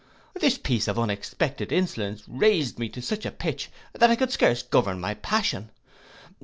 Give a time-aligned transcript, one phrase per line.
[0.33, 4.55] This piece of unexpected insolence raised me to such a pitch, that I could scare
[4.71, 5.69] govern my passion.